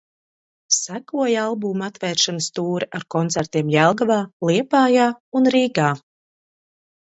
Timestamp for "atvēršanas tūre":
1.93-2.89